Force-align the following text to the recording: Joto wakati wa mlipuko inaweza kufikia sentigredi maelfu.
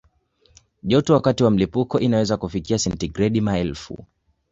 Joto 0.83 1.13
wakati 1.13 1.43
wa 1.43 1.51
mlipuko 1.51 1.99
inaweza 1.99 2.37
kufikia 2.37 2.79
sentigredi 2.79 3.41
maelfu. 3.41 4.05